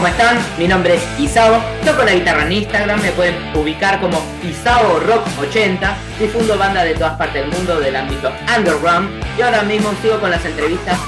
¿cómo 0.00 0.08
están? 0.08 0.38
Mi 0.56 0.66
nombre 0.66 0.94
es 0.94 1.02
Isao, 1.18 1.60
toco 1.84 2.02
la 2.04 2.14
guitarra 2.14 2.44
en 2.44 2.52
Instagram, 2.52 3.02
me 3.02 3.12
pueden 3.12 3.36
ubicar 3.54 4.00
como 4.00 4.18
Isao 4.42 4.98
Rock 5.00 5.26
80, 5.38 5.94
difundo 6.18 6.56
bandas 6.56 6.84
de 6.84 6.94
todas 6.94 7.18
partes 7.18 7.42
del 7.42 7.52
mundo 7.52 7.78
del 7.78 7.94
ámbito 7.94 8.32
underground 8.56 9.22
y 9.36 9.42
ahora 9.42 9.60
mismo 9.60 9.92
sigo 10.00 10.18
con 10.18 10.30
las 10.30 10.42
entrevistas 10.42 10.98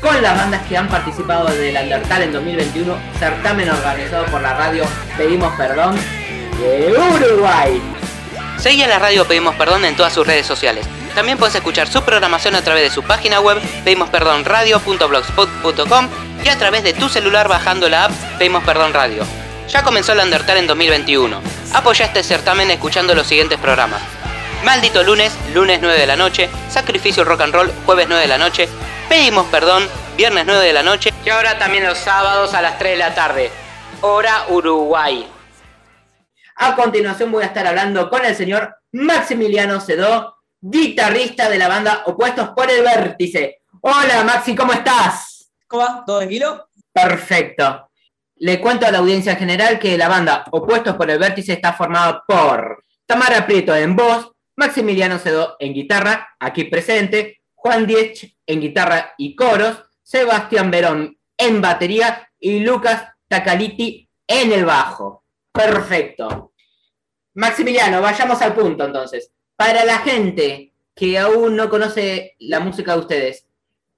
con 0.00 0.22
las 0.22 0.34
bandas 0.34 0.66
que 0.66 0.78
han 0.78 0.88
participado 0.88 1.48
del 1.48 1.76
Undertale 1.76 2.24
en 2.24 2.32
2021, 2.32 2.96
certamen 3.18 3.68
organizado 3.68 4.24
por 4.24 4.40
la 4.40 4.54
radio 4.54 4.84
Pedimos 5.18 5.52
Perdón 5.58 5.94
de 6.58 6.90
Uruguay. 6.90 7.82
Seguí 8.56 8.82
a 8.82 8.88
la 8.88 8.98
radio 8.98 9.26
Pedimos 9.26 9.54
Perdón 9.56 9.84
en 9.84 9.94
todas 9.94 10.14
sus 10.14 10.26
redes 10.26 10.46
sociales. 10.46 10.86
También 11.14 11.38
puedes 11.38 11.54
escuchar 11.54 11.88
su 11.88 12.02
programación 12.02 12.54
a 12.54 12.62
través 12.62 12.84
de 12.84 12.90
su 12.90 13.02
página 13.02 13.40
web 13.40 13.58
pedimosperdonradio.blogspot.com 13.84 16.08
y 16.44 16.48
a 16.48 16.58
través 16.58 16.82
de 16.82 16.94
tu 16.94 17.08
celular 17.08 17.48
bajando 17.48 17.88
la 17.88 18.04
app 18.04 18.12
Pedimos 18.38 18.64
Perdón 18.64 18.92
Radio. 18.92 19.24
Ya 19.68 19.82
comenzó 19.82 20.12
el 20.12 20.20
Undertale 20.20 20.60
en 20.60 20.66
2021. 20.66 21.40
Apoya 21.74 22.06
este 22.06 22.22
certamen 22.22 22.70
escuchando 22.70 23.14
los 23.14 23.26
siguientes 23.26 23.58
programas. 23.58 24.00
Maldito 24.64 25.02
lunes, 25.02 25.32
lunes 25.54 25.80
9 25.82 25.98
de 25.98 26.06
la 26.06 26.16
noche, 26.16 26.48
Sacrificio 26.70 27.24
Rock 27.24 27.42
and 27.42 27.54
Roll, 27.54 27.72
jueves 27.84 28.06
9 28.08 28.22
de 28.22 28.28
la 28.28 28.38
noche, 28.38 28.68
Pedimos 29.08 29.46
Perdón, 29.46 29.88
viernes 30.16 30.44
9 30.46 30.64
de 30.64 30.72
la 30.72 30.82
noche 30.82 31.12
y 31.24 31.30
ahora 31.30 31.58
también 31.58 31.84
los 31.84 31.98
sábados 31.98 32.54
a 32.54 32.62
las 32.62 32.78
3 32.78 32.92
de 32.92 32.98
la 32.98 33.14
tarde. 33.14 33.50
Hora 34.00 34.44
Uruguay. 34.48 35.28
A 36.56 36.76
continuación 36.76 37.32
voy 37.32 37.42
a 37.42 37.46
estar 37.46 37.66
hablando 37.66 38.08
con 38.08 38.24
el 38.24 38.36
señor 38.36 38.76
Maximiliano 38.92 39.80
Cedó, 39.80 40.36
guitarrista 40.62 41.50
de 41.50 41.58
la 41.58 41.66
banda 41.66 42.04
Opuestos 42.06 42.50
por 42.50 42.70
el 42.70 42.84
Vértice. 42.84 43.62
Hola 43.80 44.22
Maxi, 44.22 44.54
¿cómo 44.54 44.72
estás? 44.72 45.52
¿Cómo 45.66 45.82
va? 45.82 46.04
¿Todo 46.06 46.18
tranquilo? 46.18 46.68
Perfecto. 46.92 47.90
Le 48.36 48.60
cuento 48.60 48.86
a 48.86 48.92
la 48.92 48.98
audiencia 48.98 49.34
general 49.34 49.80
que 49.80 49.98
la 49.98 50.06
banda 50.06 50.44
Opuestos 50.52 50.94
por 50.94 51.10
el 51.10 51.18
Vértice 51.18 51.54
está 51.54 51.72
formada 51.72 52.22
por 52.24 52.84
Tamara 53.06 53.44
Prieto 53.44 53.74
en 53.74 53.96
voz, 53.96 54.30
Maximiliano 54.54 55.18
Cedó 55.18 55.56
en 55.58 55.74
guitarra, 55.74 56.36
aquí 56.38 56.64
presente, 56.64 57.40
Juan 57.56 57.84
Diech 57.84 58.36
en 58.46 58.60
guitarra 58.60 59.14
y 59.18 59.34
coros, 59.34 59.82
Sebastián 60.00 60.70
Verón 60.70 61.18
en 61.36 61.60
batería 61.60 62.30
y 62.38 62.60
Lucas 62.60 63.02
Tacaliti 63.26 64.08
en 64.28 64.52
el 64.52 64.64
bajo. 64.64 65.24
Perfecto. 65.50 66.52
Maximiliano, 67.34 68.00
vayamos 68.00 68.40
al 68.42 68.54
punto 68.54 68.84
entonces. 68.84 69.32
Para 69.64 69.84
la 69.84 69.98
gente 69.98 70.74
que 70.92 71.16
aún 71.20 71.54
no 71.54 71.70
conoce 71.70 72.34
la 72.40 72.58
música 72.58 72.94
de 72.94 72.98
ustedes, 72.98 73.46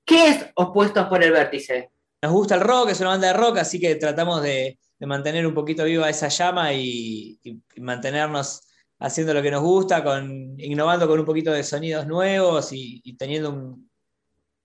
¿qué 0.04 0.28
es 0.28 0.46
Opuestos 0.56 1.06
por 1.06 1.24
el 1.24 1.32
Vértice? 1.32 1.90
Nos 2.20 2.32
gusta 2.32 2.56
el 2.56 2.60
rock, 2.60 2.90
es 2.90 3.00
una 3.00 3.08
banda 3.08 3.28
de 3.28 3.32
rock, 3.32 3.56
así 3.56 3.80
que 3.80 3.94
tratamos 3.94 4.42
de, 4.42 4.78
de 4.98 5.06
mantener 5.06 5.46
un 5.46 5.54
poquito 5.54 5.84
viva 5.84 6.10
esa 6.10 6.28
llama 6.28 6.74
y, 6.74 7.40
y, 7.42 7.62
y, 7.76 7.80
mantenernos 7.80 8.60
haciendo 8.98 9.32
lo 9.32 9.40
que 9.40 9.50
nos 9.50 9.62
gusta, 9.62 10.04
con, 10.04 10.54
innovando 10.60 11.08
con 11.08 11.18
un 11.18 11.24
poquito 11.24 11.50
de 11.50 11.64
sonidos 11.64 12.06
nuevos 12.06 12.70
y, 12.74 13.00
y 13.02 13.16
teniendo 13.16 13.48
un, 13.48 13.90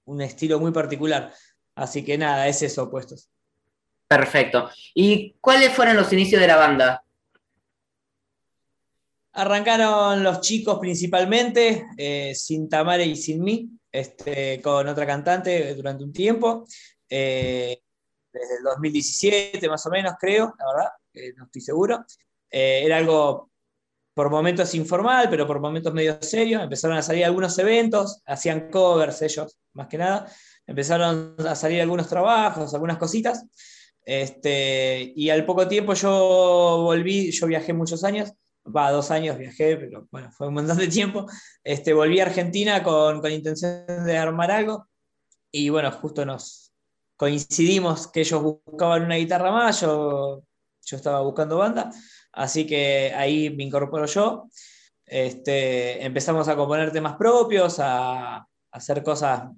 un, 0.03 0.21
estilo 0.21 0.59
muy 0.59 0.73
particular. 0.73 1.33
Así 1.75 2.03
que 2.03 2.17
nada, 2.17 2.45
es 2.49 2.61
eso, 2.61 2.83
Opuestos. 2.83 3.29
Perfecto. 4.05 4.69
¿Y 4.93 5.37
cuáles 5.39 5.71
fueron 5.71 5.95
los 5.95 6.11
inicios 6.11 6.41
de 6.41 6.47
la 6.47 6.57
banda? 6.57 7.05
Arrancaron 9.33 10.23
los 10.23 10.41
chicos 10.41 10.79
principalmente, 10.79 11.87
eh, 11.97 12.33
sin 12.33 12.67
Tamare 12.67 13.05
y 13.05 13.15
sin 13.15 13.43
mí, 13.43 13.69
este, 13.91 14.61
con 14.61 14.87
otra 14.87 15.05
cantante 15.05 15.75
durante 15.75 16.03
un 16.03 16.11
tiempo, 16.11 16.65
eh, 17.07 17.81
desde 18.31 18.57
el 18.57 18.63
2017 18.63 19.69
más 19.69 19.85
o 19.85 19.89
menos 19.89 20.13
creo, 20.19 20.53
la 20.57 20.65
verdad, 20.73 20.91
eh, 21.13 21.33
no 21.35 21.45
estoy 21.45 21.61
seguro. 21.61 22.05
era 22.51 22.97
algo 22.97 23.49
por 24.19 24.29
momentos 24.29 24.73
informal, 24.75 25.29
pero 25.29 25.47
por 25.47 25.61
momentos 25.61 25.93
medio 25.93 26.17
serio. 26.21 26.61
Empezaron 26.61 26.97
a 26.97 27.01
salir 27.01 27.23
algunos 27.23 27.57
eventos, 27.57 28.21
hacían 28.25 28.69
covers 28.69 29.21
ellos, 29.21 29.57
más 29.73 29.87
que 29.87 29.97
nada. 29.97 30.29
Empezaron 30.67 31.35
a 31.47 31.55
salir 31.55 31.79
algunos 31.81 32.09
trabajos, 32.09 32.73
algunas 32.73 32.97
cositas. 32.97 33.45
Este, 34.03 35.13
y 35.15 35.29
al 35.29 35.45
poco 35.45 35.67
tiempo 35.67 35.93
yo 35.93 36.81
volví, 36.83 37.31
yo 37.31 37.47
viajé 37.47 37.71
muchos 37.73 38.03
años, 38.03 38.33
va, 38.65 38.91
dos 38.91 39.11
años 39.11 39.37
viajé, 39.37 39.77
pero 39.77 40.07
bueno, 40.11 40.31
fue 40.31 40.47
un 40.47 40.55
montón 40.55 40.77
de 40.77 40.87
tiempo. 40.87 41.25
Este, 41.63 41.93
volví 41.93 42.19
a 42.19 42.25
Argentina 42.25 42.83
con, 42.83 43.21
con 43.21 43.31
intención 43.31 43.85
de 44.05 44.17
armar 44.17 44.51
algo 44.51 44.87
y 45.51 45.69
bueno, 45.69 45.91
justo 45.91 46.25
nos 46.25 46.73
coincidimos 47.15 48.07
que 48.07 48.21
ellos 48.21 48.41
buscaban 48.41 49.03
una 49.03 49.15
guitarra 49.15 49.51
más, 49.51 49.81
yo, 49.81 50.43
yo 50.85 50.97
estaba 50.97 51.21
buscando 51.21 51.57
banda, 51.57 51.91
así 52.31 52.65
que 52.65 53.13
ahí 53.15 53.49
me 53.49 53.63
incorporo 53.63 54.05
yo. 54.05 54.47
Este, 55.05 56.05
empezamos 56.05 56.47
a 56.47 56.55
componer 56.55 56.91
temas 56.91 57.15
propios, 57.15 57.79
a, 57.79 58.37
a 58.37 58.47
hacer 58.71 59.03
cosas 59.03 59.49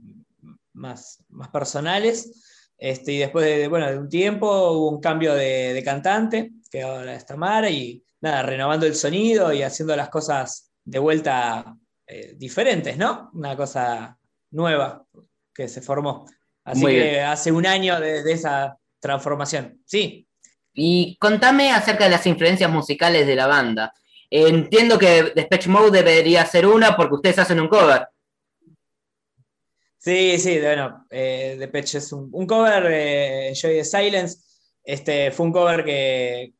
más, 0.74 1.24
más 1.30 1.50
personales. 1.50 2.74
Este, 2.78 3.12
y 3.12 3.18
después 3.20 3.46
de, 3.46 3.68
bueno, 3.68 3.88
de 3.92 4.00
un 4.00 4.10
tiempo 4.10 4.72
hubo 4.72 4.90
un 4.90 5.00
cambio 5.00 5.36
de, 5.36 5.74
de 5.74 5.84
cantante, 5.84 6.52
que 6.72 6.82
ahora 6.82 7.14
es 7.14 7.26
Tamara, 7.26 7.70
y 7.70 8.04
nada, 8.22 8.44
renovando 8.44 8.86
el 8.86 8.96
sonido 8.96 9.52
y 9.52 9.64
haciendo 9.64 9.96
las 9.96 10.09
cosas 10.09 10.72
de 10.84 11.00
vuelta 11.00 11.76
eh, 12.08 12.34
diferentes, 12.38 12.98
¿no? 12.98 13.32
Una 13.34 13.56
cosa 13.56 14.18
nueva 14.52 15.06
que 15.54 15.68
se 15.68 15.82
formó. 15.82 16.26
Así 16.64 16.82
Muy 16.82 16.94
que 16.94 17.09
bien. 17.09 17.26
hace 17.26 17.52
un 17.52 17.66
año 17.66 18.00
de, 18.00 18.24
de, 18.24 18.32
esa 18.32 18.78
transformación. 19.00 19.82
Sí. 19.86 20.28
Y 20.74 21.18
contame 21.20 21.72
acerca 21.72 22.06
de 22.06 22.12
las 22.12 22.26
influencias 22.28 22.72
musicales 22.72 23.28
de 23.28 23.36
la 23.36 23.48
banda. 23.48 23.94
Entiendo 24.30 24.98
que 24.98 25.34
Depeche 25.36 25.70
Mode 25.70 25.92
debería 25.92 26.46
ser 26.46 26.66
una 26.66 26.96
porque 26.96 27.16
ustedes 27.16 27.40
hacen 27.40 27.59
un 27.59 27.68
cover. 27.68 28.08
Sí, 29.98 30.40
sí, 30.40 30.59
bueno, 30.59 31.06
eh, 31.09 31.58
Depeche 31.59 31.98
es 31.98 32.12
un, 32.14 32.30
un 32.32 32.48
cover, 32.48 32.86
eh, 32.92 33.50
Enjoy 33.50 33.78
the 33.78 33.84
Silence. 33.84 34.40
Este, 34.84 35.32
fue 35.32 35.46
un 35.48 35.52
cover 35.52 35.84
que, 35.84 36.53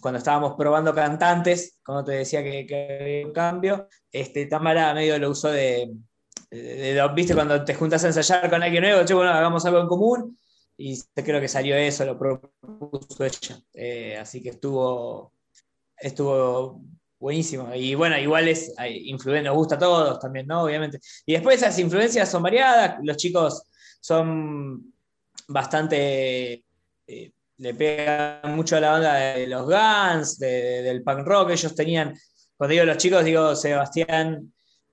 cuando 0.00 0.18
estábamos 0.18 0.54
probando 0.56 0.94
cantantes, 0.94 1.78
como 1.82 2.04
te 2.04 2.12
decía 2.12 2.42
que, 2.42 2.66
que 2.66 2.98
había 3.00 3.26
un 3.26 3.32
cambio, 3.32 3.88
este, 4.10 4.46
Tamara 4.46 4.94
medio 4.94 5.18
lo 5.18 5.30
usó 5.30 5.50
de, 5.50 5.92
de, 6.50 6.94
de, 6.94 7.08
viste, 7.14 7.34
cuando 7.34 7.64
te 7.64 7.74
juntas 7.74 8.04
a 8.04 8.08
ensayar 8.08 8.48
con 8.50 8.62
alguien 8.62 8.82
nuevo, 8.82 9.04
che, 9.04 9.14
bueno, 9.14 9.30
hagamos 9.30 9.64
algo 9.66 9.80
en 9.80 9.86
común, 9.86 10.38
y 10.82 10.98
creo 11.14 11.40
que 11.42 11.48
salió 11.48 11.76
eso, 11.76 12.06
lo 12.06 12.18
propuso 12.18 13.22
ella. 13.22 13.60
Eh, 13.74 14.16
así 14.16 14.42
que 14.42 14.48
estuvo, 14.48 15.34
estuvo 15.98 16.80
buenísimo. 17.18 17.74
Y 17.74 17.94
bueno, 17.94 18.16
igual 18.18 18.48
es, 18.48 18.72
nos 19.12 19.54
gusta 19.54 19.74
a 19.74 19.78
todos 19.78 20.18
también, 20.18 20.46
¿no? 20.46 20.62
Obviamente. 20.62 20.98
Y 21.26 21.34
después 21.34 21.56
esas 21.56 21.78
influencias 21.78 22.30
son 22.30 22.42
variadas, 22.42 22.98
los 23.02 23.18
chicos 23.18 23.62
son 24.00 24.94
bastante... 25.48 26.64
Eh, 27.06 27.32
le 27.60 27.74
pegan 27.74 28.56
mucho 28.56 28.76
a 28.76 28.80
la 28.80 28.92
banda 28.92 29.14
de 29.14 29.46
los 29.46 29.66
Guns, 29.66 30.38
de, 30.38 30.48
de, 30.48 30.82
del 30.82 31.02
punk 31.02 31.26
rock. 31.26 31.50
Ellos 31.50 31.74
tenían, 31.74 32.14
cuando 32.56 32.72
digo 32.72 32.84
los 32.86 32.96
chicos, 32.96 33.24
digo 33.24 33.54
Sebastián, 33.54 34.52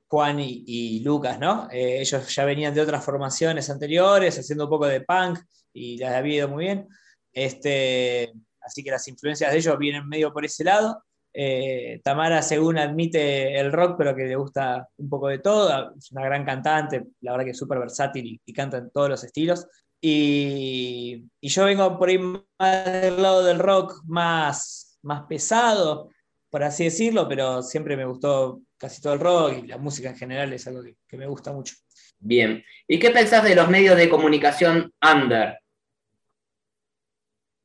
Juan 0.09 0.39
y, 0.39 0.99
Lucas, 1.01 1.39
¿no? 1.39 1.69
Eh, 1.71 2.01
ellos 2.01 2.33
ya 2.33 2.45
venían 2.45 2.73
de 2.73 2.81
otras 2.81 3.03
formaciones 3.03 3.69
anteriores, 3.69 4.37
haciendo 4.37 4.65
un 4.65 4.69
poco 4.69 4.87
de 4.87 5.01
punk 5.01 5.39
y 5.73 5.97
les 5.97 6.09
había 6.09 6.35
ido 6.35 6.47
muy 6.49 6.65
bien. 6.65 6.87
Este, 7.31 8.33
así 8.61 8.83
que 8.83 8.91
las 8.91 9.07
influencias 9.07 9.51
de 9.51 9.57
ellos 9.57 9.77
vienen 9.77 10.07
medio 10.07 10.33
por 10.33 10.43
ese 10.43 10.63
lado. 10.63 11.03
Eh, 11.33 12.01
Tamara, 12.03 12.41
según 12.41 12.77
admite 12.77 13.57
el 13.59 13.71
rock, 13.71 13.95
pero 13.97 14.15
que 14.15 14.23
le 14.23 14.35
gusta 14.35 14.87
un 14.97 15.09
poco 15.09 15.27
de 15.27 15.39
todo, 15.39 15.93
es 15.95 16.11
una 16.11 16.23
gran 16.25 16.43
cantante, 16.43 17.03
la 17.21 17.31
verdad 17.31 17.45
que 17.45 17.51
es 17.51 17.57
súper 17.57 17.79
versátil 17.79 18.41
y 18.43 18.53
canta 18.53 18.77
en 18.77 18.89
todos 18.89 19.09
los 19.09 19.23
estilos. 19.23 19.67
Y, 19.99 21.25
y, 21.41 21.49
yo 21.49 21.65
vengo 21.65 21.97
por 21.97 22.09
ahí 22.09 22.19
más 22.19 22.85
del 22.85 23.21
lado 23.21 23.43
del 23.43 23.59
rock 23.59 24.01
más, 24.05 24.99
más 25.01 25.23
pesado, 25.23 26.11
por 26.49 26.63
así 26.63 26.85
decirlo, 26.85 27.27
pero 27.27 27.63
siempre 27.63 27.97
me 27.97 28.05
gustó 28.05 28.61
casi 28.77 29.01
todo 29.01 29.13
el 29.13 29.19
rock 29.19 29.63
y 29.63 29.67
la 29.67 29.77
música 29.77 30.09
en 30.09 30.17
general 30.17 30.53
es 30.53 30.67
algo 30.67 30.83
que, 30.83 30.97
que 31.07 31.17
me 31.17 31.25
gusta 31.25 31.51
mucho. 31.51 31.75
Bien. 32.19 32.63
¿Y 32.87 32.99
qué 32.99 33.11
pensás 33.11 33.43
de 33.43 33.55
los 33.55 33.69
medios 33.69 33.97
de 33.97 34.09
comunicación 34.09 34.93
under? 35.01 35.57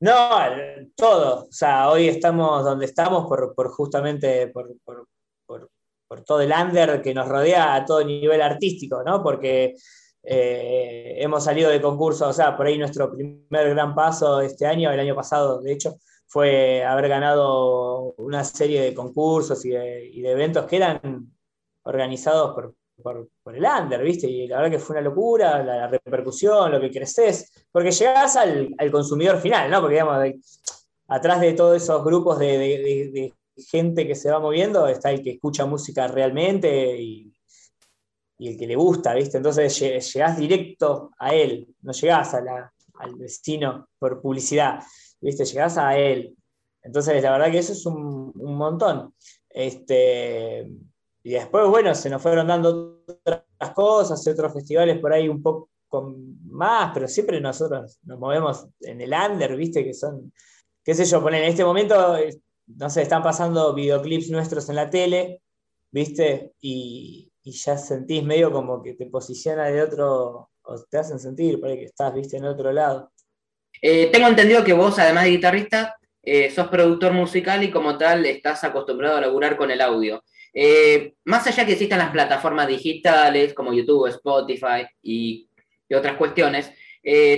No, 0.03 0.29
todo. 0.97 1.45
O 1.45 1.51
sea, 1.51 1.89
hoy 1.89 2.09
estamos 2.09 2.65
donde 2.65 2.85
estamos 2.85 3.25
por, 3.25 3.55
por 3.55 3.69
justamente 3.69 4.49
por, 4.49 4.75
por, 4.83 5.07
por, 5.45 6.23
todo 6.25 6.41
el 6.41 6.51
under 6.51 7.01
que 7.01 7.13
nos 7.13 7.25
rodea 7.27 7.73
a 7.73 7.85
todo 7.85 8.03
nivel 8.03 8.41
artístico, 8.41 9.01
¿no? 9.01 9.23
Porque 9.23 9.75
eh, 10.23 11.15
hemos 11.17 11.43
salido 11.43 11.69
de 11.69 11.81
concursos, 11.81 12.27
o 12.27 12.33
sea, 12.33 12.55
por 12.55 12.65
ahí 12.65 12.77
nuestro 12.77 13.11
primer 13.11 13.69
gran 13.69 13.93
paso 13.93 14.41
este 14.41 14.65
año, 14.65 14.91
el 14.91 14.99
año 14.99 15.15
pasado, 15.15 15.61
de 15.61 15.73
hecho, 15.73 15.97
fue 16.27 16.83
haber 16.83 17.09
ganado 17.09 18.13
una 18.17 18.43
serie 18.43 18.81
de 18.81 18.93
concursos 18.93 19.63
y 19.65 19.69
de, 19.69 20.05
y 20.07 20.21
de 20.21 20.31
eventos 20.31 20.65
que 20.65 20.77
eran 20.77 21.31
organizados 21.83 22.55
por, 22.55 22.73
por, 23.01 23.55
el 23.55 23.65
under, 23.65 24.01
¿viste? 24.01 24.27
Y 24.27 24.47
la 24.47 24.57
verdad 24.57 24.71
que 24.71 24.79
fue 24.79 24.95
una 24.95 25.03
locura, 25.03 25.63
la, 25.63 25.87
repercusión, 25.87 26.71
lo 26.71 26.79
que 26.79 26.91
creces, 26.91 27.67
porque 27.71 27.91
llegás 27.91 28.35
al, 28.35 28.75
consumidor 28.91 29.39
final, 29.39 29.69
¿no? 29.69 29.81
Porque, 29.81 29.95
digamos, 29.95 30.17
atrás 31.07 31.41
de 31.41 31.53
todos 31.53 31.81
esos 31.81 32.03
grupos 32.03 32.39
de, 32.39 33.33
gente 33.55 34.07
que 34.07 34.15
se 34.15 34.31
va 34.31 34.39
moviendo 34.39 34.87
está 34.87 35.11
el 35.11 35.21
que 35.21 35.31
escucha 35.31 35.67
música 35.67 36.07
realmente 36.07 36.99
y, 36.99 37.31
el 38.49 38.57
que 38.57 38.67
le 38.67 38.75
gusta, 38.75 39.13
¿viste? 39.13 39.37
Entonces 39.37 39.79
llegás 40.13 40.37
directo 40.37 41.11
a 41.17 41.33
él, 41.33 41.67
no 41.81 41.91
llegás 41.91 42.33
al 42.33 43.17
destino 43.17 43.89
por 43.97 44.21
publicidad, 44.21 44.79
¿viste? 45.21 45.45
Llegás 45.45 45.77
a 45.77 45.97
él. 45.97 46.35
Entonces, 46.81 47.23
la 47.23 47.31
verdad 47.31 47.51
que 47.51 47.59
eso 47.59 47.73
es 47.73 47.85
un, 47.85 48.33
un 48.35 48.55
montón. 48.55 49.13
Este, 49.49 50.67
y 51.23 51.31
después, 51.31 51.67
bueno, 51.69 51.95
se 51.95 52.09
nos 52.09 52.21
fueron 52.21 52.47
dando 52.47 53.03
otras 53.07 53.71
cosas, 53.73 54.27
otros 54.27 54.53
festivales 54.53 54.99
por 54.99 55.13
ahí 55.13 55.29
un 55.29 55.41
poco 55.41 55.69
más, 56.49 56.91
pero 56.93 57.07
siempre 57.07 57.39
nosotros 57.39 57.99
nos 58.03 58.19
movemos 58.19 58.67
en 58.81 58.99
el 58.99 59.13
under, 59.13 59.55
¿viste? 59.55 59.83
Que 59.83 59.93
son, 59.93 60.33
qué 60.83 60.93
sé 60.93 61.05
yo, 61.05 61.21
poner 61.21 61.43
en 61.43 61.49
este 61.49 61.63
momento, 61.63 62.17
eh, 62.17 62.41
no 62.67 62.89
sé, 62.89 63.03
están 63.03 63.23
pasando 63.23 63.73
videoclips 63.73 64.29
nuestros 64.31 64.67
en 64.69 64.75
la 64.75 64.89
tele, 64.89 65.41
¿viste? 65.91 66.53
Y, 66.59 67.31
ya 67.51 67.77
sentís 67.77 68.23
medio 68.23 68.51
como 68.51 68.81
que 68.81 68.93
te 68.93 69.05
posiciona 69.07 69.65
de 69.65 69.81
otro, 69.81 70.49
o 70.63 70.83
te 70.89 70.97
hacen 70.97 71.19
sentir, 71.19 71.59
parece 71.59 71.79
que 71.79 71.85
estás, 71.85 72.13
¿viste? 72.13 72.37
En 72.37 72.45
otro 72.45 72.71
lado. 72.71 73.11
Eh, 73.81 74.09
tengo 74.11 74.27
entendido 74.27 74.63
que 74.63 74.73
vos, 74.73 74.97
además 74.99 75.25
de 75.25 75.31
guitarrista, 75.31 75.97
eh, 76.21 76.49
sos 76.51 76.67
productor 76.69 77.11
musical 77.11 77.63
y 77.63 77.69
como 77.69 77.97
tal 77.97 78.25
estás 78.25 78.63
acostumbrado 78.63 79.17
a 79.17 79.21
laburar 79.21 79.57
con 79.57 79.71
el 79.71 79.81
audio. 79.81 80.23
Eh, 80.53 81.15
más 81.25 81.45
allá 81.47 81.65
que 81.65 81.73
existan 81.73 81.99
las 81.99 82.11
plataformas 82.11 82.67
digitales 82.67 83.53
como 83.53 83.73
YouTube, 83.73 84.07
Spotify 84.07 84.85
y, 85.01 85.49
otras 85.93 86.17
cuestiones, 86.17 86.71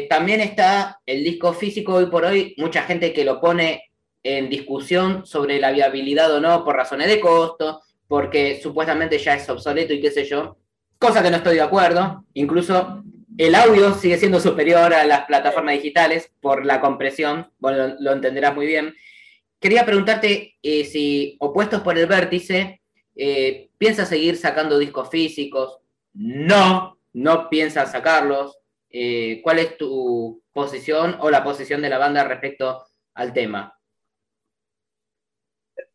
también 0.07 0.39
está 0.39 1.01
el 1.05 1.25
disco 1.25 1.51
físico 1.51 1.95
hoy 1.95 2.05
por 2.05 2.23
hoy, 2.23 2.55
mucha 2.57 2.83
gente 2.83 3.11
que 3.11 3.25
lo 3.25 3.41
pone 3.41 3.91
en 4.23 4.49
discusión 4.49 5.25
sobre 5.25 5.59
la 5.59 5.71
viabilidad 5.71 6.33
o 6.33 6.39
no 6.39 6.63
por 6.63 6.77
razones 6.77 7.09
de 7.09 7.19
costo, 7.19 7.81
porque 8.07 8.59
supuestamente 8.61 9.17
ya 9.17 9.35
es 9.35 9.49
obsoleto 9.49 9.93
y 9.93 10.01
qué 10.01 10.11
sé 10.11 10.25
yo, 10.25 10.57
cosa 10.97 11.21
que 11.21 11.29
no 11.29 11.37
estoy 11.37 11.55
de 11.55 11.61
acuerdo, 11.61 12.25
incluso 12.33 13.03
el 13.37 13.55
audio 13.55 13.93
sigue 13.93 14.17
siendo 14.17 14.39
superior 14.39 14.93
a 14.93 15.05
las 15.05 15.25
plataformas 15.25 15.75
digitales 15.75 16.31
por 16.41 16.65
la 16.65 16.79
compresión, 16.79 17.51
bueno, 17.59 17.95
lo, 17.99 18.13
entenderás 18.13 18.55
muy 18.55 18.65
bien. 18.65 18.95
Quería 19.59 19.85
preguntarte 19.85 20.55
eh, 20.61 20.85
si, 20.85 21.35
opuestos 21.39 21.81
por 21.81 21.97
el 21.97 22.05
vértice, 22.07 22.81
eh, 23.15 23.69
¿Piensas 23.77 24.09
seguir 24.09 24.37
sacando 24.37 24.77
discos 24.77 25.09
físicos? 25.09 25.79
No, 26.13 26.99
no 27.13 27.49
piensas 27.49 27.91
sacarlos. 27.91 28.59
Eh, 28.89 29.41
¿Cuál 29.43 29.59
es 29.59 29.77
tu 29.77 30.41
posición 30.53 31.17
o 31.19 31.29
la 31.29 31.43
posición 31.43 31.81
de 31.81 31.89
la 31.89 31.97
banda 31.97 32.23
respecto 32.23 32.85
al 33.13 33.33
tema? 33.33 33.77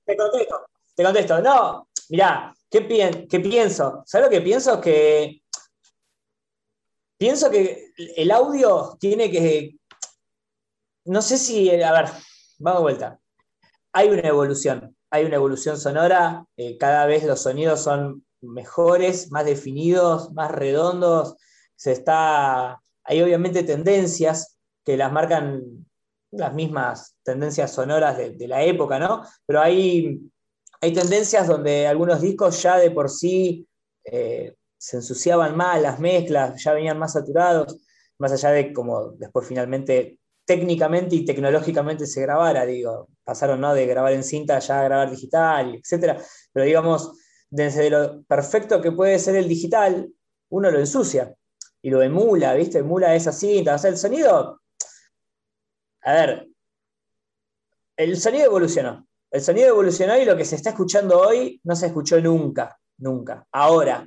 Te 0.05 0.17
contesto, 0.17 0.67
te 0.95 1.05
contesto. 1.05 1.41
No, 1.41 1.89
mirá, 2.11 2.55
¿qué, 2.71 2.83
pienso? 2.83 4.03
¿Sabes 4.07 4.27
lo 4.27 4.31
que 4.31 4.41
pienso? 4.43 4.81
Que 4.81 5.43
pienso 7.19 7.51
que 7.51 7.93
el 8.17 8.31
audio 8.31 8.97
tiene 9.01 9.31
que. 9.31 9.77
No 11.05 11.23
sé 11.23 11.39
si. 11.39 11.71
A 11.71 11.93
ver, 11.93 12.11
vamos 12.59 12.81
de 12.81 12.83
vuelta. 12.83 13.21
Hay 13.93 14.09
una 14.09 14.29
evolución 14.29 14.95
hay 15.11 15.25
una 15.25 15.37
evolución 15.37 15.77
sonora, 15.77 16.47
eh, 16.57 16.79
cada 16.79 17.05
vez 17.07 17.25
los 17.25 17.43
sonidos 17.43 17.81
son 17.81 18.25
mejores, 18.41 19.31
más 19.33 19.45
definidos, 19.45 20.33
más 20.33 20.51
redondos, 20.51 21.37
se 21.75 21.93
está, 21.93 22.81
hay 23.05 23.23
obviamente 23.23 23.65
tendencias 23.65 24.57
que 24.85 24.97
las 24.97 25.13
marcan 25.13 25.87
las 26.31 26.55
mismas 26.55 27.17
tendencias 27.25 27.73
sonoras 27.73 28.17
de, 28.17 28.49
la 28.49 28.63
época, 28.63 29.01
¿no? 29.01 29.25
Pero 29.47 29.61
hay, 29.61 30.21
hay 30.81 30.93
tendencias 30.93 31.47
donde 31.47 31.87
algunos 31.87 32.21
discos 32.21 32.63
ya 32.63 32.79
de 32.79 32.91
por 32.91 33.11
sí 33.11 33.67
eh, 34.05 34.55
se 34.79 34.97
ensuciaban 34.97 35.57
más, 35.57 35.81
las 35.81 36.01
mezclas 36.01 36.63
ya 36.63 36.73
venían 36.73 36.99
más 36.99 37.13
saturados, 37.13 37.77
más 38.19 38.33
allá 38.33 38.51
de 38.51 38.73
como 38.73 39.11
después 39.13 39.47
finalmente 39.47 40.19
técnicamente 40.45 41.15
y 41.17 41.25
tecnológicamente 41.25 42.07
se 42.07 42.23
grabara, 42.23 42.67
digo, 42.67 43.09
pasaron 43.23 43.61
¿no? 43.61 43.75
de 43.75 43.87
grabar 43.87 44.13
en 44.15 44.25
cinta 44.25 44.59
ya 44.59 44.81
a 44.81 44.85
grabar 44.85 45.11
digital, 45.11 45.75
etc. 45.77 46.21
Pero 46.53 46.67
digamos, 46.67 47.13
desde 47.51 47.91
lo 47.91 48.23
perfecto 48.25 48.81
que 48.81 48.93
puede 48.93 49.19
ser 49.19 49.37
el 49.37 49.49
digital, 49.49 50.11
uno 50.49 50.71
lo 50.71 50.79
ensucia 50.79 51.35
y 51.83 51.91
lo 51.91 52.03
emula, 52.03 52.55
¿viste? 52.55 52.79
Emula 52.79 53.15
esa 53.15 53.33
cinta. 53.33 53.75
O 53.75 53.79
sea, 53.79 53.91
el 53.91 53.97
sonido, 53.97 54.61
a 56.03 56.13
ver, 56.13 56.49
el 57.97 58.17
sonido 58.21 58.47
evolucionó. 58.47 59.07
El 59.31 59.41
sonido 59.41 59.69
evolucionó 59.69 60.19
y 60.19 60.25
lo 60.25 60.37
que 60.37 60.45
se 60.45 60.57
está 60.57 60.71
escuchando 60.71 61.21
hoy 61.21 61.61
no 61.65 61.77
se 61.77 61.87
escuchó 61.87 62.21
nunca, 62.21 62.79
nunca. 62.99 63.47
Ahora, 63.53 64.07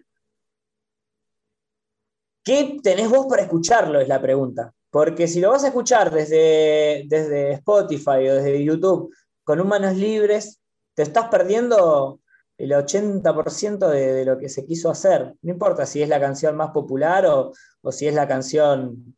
¿qué 2.44 2.78
tenés 2.84 3.10
vos 3.10 3.28
para 3.28 3.44
escucharlo? 3.44 4.02
Es 4.02 4.08
la 4.08 4.22
pregunta. 4.22 4.74
Porque 4.90 5.28
si 5.28 5.40
lo 5.40 5.50
vas 5.50 5.64
a 5.64 5.68
escuchar 5.68 6.12
desde, 6.12 7.06
desde 7.08 7.54
Spotify 7.54 8.28
o 8.30 8.36
desde 8.36 8.64
YouTube 8.64 9.12
con 9.44 9.60
un 9.60 9.68
manos 9.68 9.96
libres, 9.96 10.62
te 10.94 11.04
estás 11.04 11.30
perdiendo 11.30 12.20
el 12.58 12.72
80% 12.72 13.90
de, 13.90 14.26
lo 14.26 14.38
que 14.38 14.50
se 14.50 14.66
quiso 14.66 14.92
hacer. 14.92 15.34
No 15.42 15.52
importa 15.52 15.86
si 15.86 16.02
es 16.02 16.10
la 16.10 16.20
canción 16.20 16.56
más 16.56 16.72
popular 16.72 17.26
o, 17.26 17.54
si 17.92 18.08
es 18.08 18.14
la 18.14 18.28
canción 18.28 19.16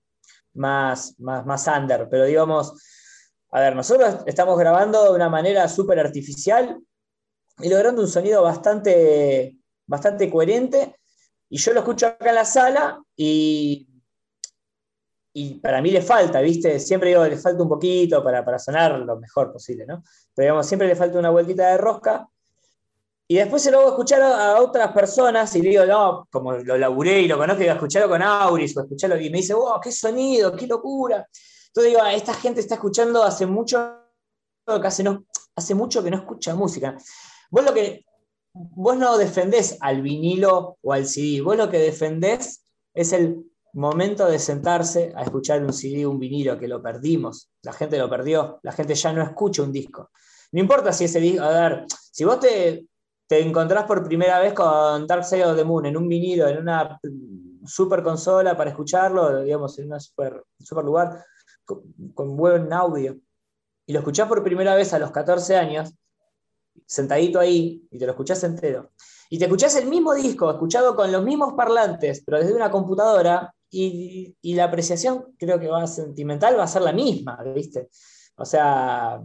más, 0.53 1.15
más, 1.19 1.45
más 1.45 1.67
under, 1.67 2.07
pero 2.09 2.25
digamos, 2.25 2.81
a 3.55 3.59
ver, 3.61 3.75
nosotros 3.75 4.17
estamos 4.25 4.57
grabando 4.57 5.03
de 5.05 5.11
una 5.11 5.29
manera 5.29 5.67
súper 5.67 5.99
artificial 5.99 6.77
y 7.59 7.69
logrando 7.69 8.01
un 8.01 8.07
sonido 8.07 8.43
bastante, 8.43 9.57
bastante 9.85 10.29
coherente. 10.29 10.95
Y 11.49 11.57
yo 11.57 11.73
lo 11.73 11.79
escucho 11.79 12.07
acá 12.07 12.29
en 12.29 12.35
la 12.35 12.45
sala 12.45 13.01
y 13.15 13.87
y 15.37 15.55
para 15.55 15.81
mí 15.81 15.91
le 15.91 16.01
falta, 16.01 16.39
¿viste? 16.39 16.79
Siempre 16.79 17.09
digo, 17.09 17.25
le 17.25 17.35
falta 17.35 17.61
un 17.61 17.67
poquito 17.67 18.23
para, 18.23 18.45
para 18.45 18.57
sonar 18.57 18.97
lo 18.99 19.17
mejor 19.17 19.51
posible, 19.51 19.85
¿no? 19.85 20.01
Pero 20.33 20.45
digamos, 20.45 20.65
siempre 20.65 20.87
le 20.87 20.95
falta 20.95 21.19
una 21.19 21.29
vueltita 21.29 21.71
de 21.71 21.77
rosca. 21.77 22.25
Y 23.27 23.35
después 23.35 23.61
se 23.61 23.69
lo 23.69 23.79
voy 23.79 23.87
a 23.87 23.89
escuchar 23.89 24.21
a, 24.21 24.61
otras 24.61 24.93
personas 24.93 25.53
y 25.57 25.59
digo, 25.59 25.85
no, 25.85 26.25
como 26.31 26.53
lo 26.53 26.77
laburé 26.77 27.19
y 27.19 27.27
lo 27.27 27.37
conozco, 27.37 27.59
digo, 27.59 27.73
escucharlo 27.73 28.07
con 28.07 28.21
Auris 28.21 28.77
o 28.77 28.81
escucharlo 28.83 29.19
y 29.19 29.29
me 29.29 29.39
dice, 29.39 29.53
wow, 29.53 29.77
qué 29.81 29.91
sonido, 29.91 30.55
qué 30.55 30.67
locura. 30.67 31.27
Entonces 31.75 31.91
digo, 31.91 32.05
esta 32.05 32.33
gente 32.33 32.61
está 32.61 32.75
escuchando 32.75 33.21
hace 33.21 33.45
mucho, 33.45 33.97
que 34.65 34.87
hace, 34.87 35.03
no, 35.03 35.25
hace 35.57 35.75
mucho 35.75 36.01
que 36.01 36.09
no 36.09 36.17
escucha 36.17 36.55
música. 36.55 36.95
Vos 37.51 37.65
lo 37.65 37.73
que, 37.73 38.05
vos 38.53 38.95
no 38.95 39.17
defendés 39.17 39.77
al 39.81 40.01
vinilo 40.01 40.77
o 40.81 40.93
al 40.93 41.05
CD, 41.05 41.41
vos 41.41 41.57
lo 41.57 41.69
que 41.69 41.79
defendés 41.79 42.65
es 42.93 43.11
el 43.11 43.43
momento 43.73 44.25
de 44.25 44.39
sentarse 44.39 45.11
a 45.17 45.23
escuchar 45.23 45.61
un 45.63 45.73
CD, 45.73 46.07
un 46.07 46.17
vinilo, 46.17 46.57
que 46.57 46.69
lo 46.69 46.81
perdimos, 46.81 47.51
la 47.61 47.73
gente 47.73 47.97
lo 47.97 48.09
perdió, 48.09 48.57
la 48.63 48.71
gente 48.71 48.95
ya 48.95 49.11
no 49.11 49.21
escucha 49.21 49.61
un 49.61 49.73
disco. 49.73 50.11
No 50.53 50.61
importa 50.61 50.93
si 50.93 51.03
ese 51.03 51.19
disco, 51.19 51.43
a 51.43 51.49
ver, 51.49 51.85
si 51.89 52.23
vos 52.23 52.39
te, 52.39 52.87
te 53.27 53.41
encontrás 53.41 53.83
por 53.83 54.01
primera 54.01 54.39
vez 54.39 54.53
con 54.53 55.05
Dark 55.05 55.25
Side 55.25 55.45
of 55.45 55.57
the 55.57 55.65
Moon 55.65 55.87
en 55.87 55.97
un 55.97 56.07
vinilo, 56.07 56.47
en 56.47 56.57
una 56.57 56.97
super 57.65 58.01
consola 58.01 58.55
para 58.55 58.69
escucharlo, 58.69 59.43
digamos, 59.43 59.77
en 59.77 59.91
un 59.91 59.99
super, 59.99 60.41
super 60.57 60.85
lugar, 60.85 61.21
con, 61.65 62.37
buen 62.37 62.71
audio, 62.71 63.17
y 63.85 63.93
lo 63.93 63.99
escuchás 63.99 64.27
por 64.27 64.43
primera 64.43 64.75
vez 64.75 64.93
a 64.93 64.99
los 64.99 65.11
14 65.11 65.55
años, 65.55 65.93
sentadito 66.85 67.39
ahí, 67.39 67.87
y 67.91 67.97
te 67.97 68.05
lo 68.05 68.11
escuchás 68.11 68.43
entero, 68.43 68.91
y 69.29 69.37
te 69.37 69.45
escuchás 69.45 69.75
el 69.75 69.87
mismo 69.87 70.13
disco, 70.13 70.49
escuchado 70.49 70.95
con 70.95 71.11
los 71.11 71.23
mismos 71.23 71.53
parlantes, 71.53 72.23
pero 72.25 72.39
desde 72.39 72.53
una 72.53 72.71
computadora, 72.71 73.53
y, 73.69 74.55
la 74.55 74.65
apreciación 74.65 75.35
creo 75.37 75.59
que 75.59 75.67
va 75.67 75.85
sentimental 75.87 76.57
va 76.57 76.63
a 76.63 76.67
ser 76.67 76.81
la 76.81 76.93
misma, 76.93 77.37
¿viste? 77.53 77.89
O 78.37 78.45
sea, 78.45 79.21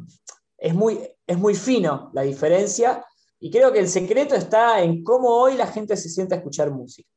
es 0.58 0.74
muy, 0.74 1.00
es 1.26 1.38
muy 1.38 1.54
fino 1.54 2.10
la 2.14 2.22
diferencia 2.22 3.04
y 3.38 3.50
creo 3.50 3.72
que 3.72 3.78
el 3.78 3.88
secreto 3.88 4.34
está 4.34 4.82
en 4.82 5.02
cómo 5.02 5.28
hoy 5.28 5.56
la 5.56 5.66
gente 5.66 5.96
se 5.96 6.08
siente 6.08 6.34
a 6.34 6.38
escuchar 6.38 6.70
música. 6.70 7.08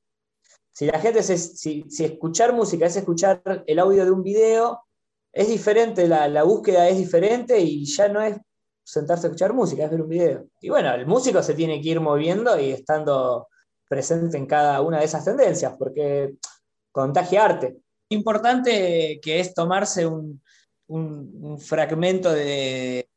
Si 0.71 0.85
la 0.85 0.99
gente, 0.99 1.21
si, 1.21 1.85
escuchar 1.99 2.53
música 2.53 2.85
es 2.85 2.95
escuchar 2.95 3.63
el 3.67 3.79
audio 3.79 4.05
de 4.05 4.11
un 4.11 4.23
video, 4.23 4.83
es 5.33 5.47
diferente, 5.49 6.07
la, 6.07 6.27
la, 6.27 6.43
búsqueda 6.43 6.87
es 6.87 6.97
diferente 6.97 7.59
y 7.59 7.85
ya 7.85 8.07
no 8.07 8.21
es 8.21 8.37
sentarse 8.83 9.27
a 9.27 9.29
escuchar 9.29 9.53
música, 9.53 9.85
es 9.85 9.91
ver 9.91 10.01
un 10.01 10.09
video. 10.09 10.47
Y 10.61 10.69
bueno, 10.69 10.93
el 10.93 11.07
músico 11.07 11.41
se 11.41 11.55
tiene 11.55 11.81
que 11.81 11.89
ir 11.89 11.99
moviendo 11.99 12.59
y 12.59 12.71
estando 12.71 13.47
presente 13.87 14.37
en 14.37 14.45
cada 14.45 14.81
una 14.81 14.99
de 14.99 15.05
esas 15.05 15.25
tendencias, 15.25 15.75
porque 15.77 16.35
contagiarte. 16.91 17.77
Importante 18.09 19.19
que 19.21 19.39
es 19.39 19.53
tomarse 19.53 20.05
un, 20.05 20.41
fragmento 21.59 22.31
de 22.31 23.09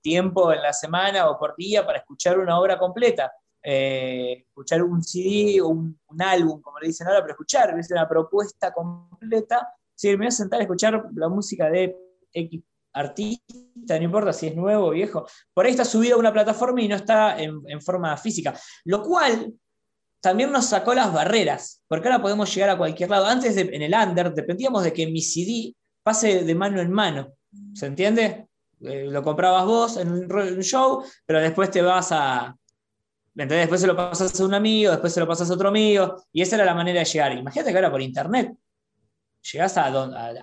tiempo 0.00 0.52
en 0.52 0.62
la 0.62 0.72
semana 0.72 1.28
o 1.28 1.38
por 1.38 1.54
día 1.56 1.84
para 1.84 1.98
escuchar 1.98 2.38
una 2.38 2.58
obra 2.58 2.78
completa. 2.78 3.30
eh, 3.62 4.44
escuchar 4.48 4.82
un 4.82 5.02
CD 5.02 5.60
o 5.60 5.68
un, 5.68 5.98
álbum, 6.20 6.62
como 6.62 6.78
le 6.78 6.86
dicen 6.86 7.06
ahora, 7.06 7.20
pero 7.20 7.32
escuchar, 7.32 7.78
es 7.78 7.90
una 7.90 8.08
propuesta 8.08 8.72
completa. 8.72 9.68
Si 9.98 10.10
me 10.10 10.18
voy 10.18 10.26
a 10.28 10.30
sentar 10.30 10.60
a 10.60 10.62
escuchar 10.62 11.06
la 11.16 11.28
música 11.28 11.68
de 11.68 11.96
X 12.32 12.62
artista, 12.92 13.98
no 13.98 14.04
importa 14.04 14.32
si 14.32 14.46
es 14.46 14.54
nuevo 14.54 14.86
o 14.86 14.90
viejo, 14.90 15.26
por 15.52 15.66
ahí 15.66 15.72
está 15.72 15.84
subido 15.84 16.14
a 16.14 16.20
una 16.20 16.32
plataforma 16.32 16.80
y 16.80 16.86
no 16.86 16.94
está 16.94 17.36
en, 17.42 17.82
forma 17.82 18.16
física. 18.16 18.56
Lo 18.84 19.02
cual 19.02 19.52
también 20.20 20.52
nos 20.52 20.66
sacó 20.66 20.94
las 20.94 21.12
barreras, 21.12 21.82
porque 21.88 22.06
ahora 22.06 22.22
podemos 22.22 22.54
llegar 22.54 22.70
a 22.70 22.78
cualquier 22.78 23.10
lado. 23.10 23.26
Antes 23.26 23.56
en 23.56 23.82
el 23.82 23.92
under 23.92 24.32
dependíamos 24.32 24.84
de 24.84 24.92
que 24.92 25.08
mi 25.08 25.20
CD 25.20 25.74
pase 26.04 26.44
de 26.44 26.54
mano 26.54 26.80
en 26.80 26.92
mano. 26.92 27.32
¿Se 27.74 27.86
entiende? 27.86 28.46
Eh, 28.80 29.08
lo 29.10 29.20
comprabas 29.24 29.66
vos 29.66 29.96
en 29.96 30.12
un, 30.12 30.62
show, 30.62 31.02
pero 31.26 31.40
después 31.40 31.72
te 31.72 31.82
vas 31.82 32.12
a. 32.12 32.56
¿Entendés? 33.34 33.62
Después 33.62 33.80
se 33.80 33.88
lo 33.88 33.96
pasas 33.96 34.40
a 34.40 34.44
un 34.44 34.54
amigo, 34.54 34.92
después 34.92 35.12
se 35.12 35.18
lo 35.18 35.26
pasas 35.26 35.50
a 35.50 35.54
otro 35.54 35.70
amigo, 35.70 36.22
y 36.32 36.42
esa 36.42 36.54
era 36.54 36.64
la 36.64 36.74
manera 36.74 37.00
de 37.00 37.04
llegar. 37.04 37.36
Imagínate 37.36 37.72
que 37.72 37.76
ahora 37.76 37.90
por 37.90 38.00
internet 38.00 38.52
llegás 39.52 39.76
a, 39.76 39.86